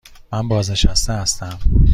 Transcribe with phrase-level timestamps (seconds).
[0.33, 1.59] من بازنشسته هستم.